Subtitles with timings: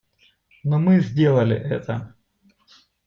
[0.63, 2.15] Но мы сделали это.